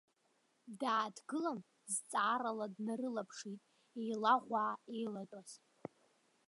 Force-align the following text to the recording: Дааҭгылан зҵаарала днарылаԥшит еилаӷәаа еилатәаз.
Дааҭгылан 0.79 1.59
зҵаарала 1.93 2.65
днарылаԥшит 2.73 3.61
еилаӷәаа 4.01 4.73
еилатәаз. 4.95 5.49